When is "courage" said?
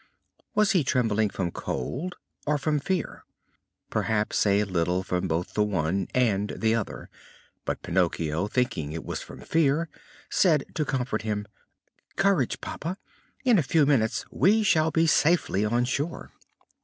12.15-12.61